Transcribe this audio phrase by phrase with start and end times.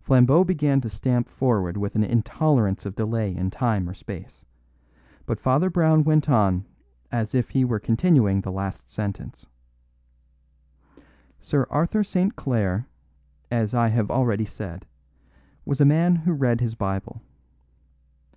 [0.00, 4.44] Flambeau began to stamp forward with an intolerance of delay in time or space;
[5.24, 6.66] but Father Brown went on
[7.12, 9.46] as if he were continuing the last sentence:
[11.38, 12.34] "Sir Arthur St.
[12.34, 12.88] Clare,
[13.52, 14.84] as I have already said,
[15.64, 17.22] was a man who read his Bible.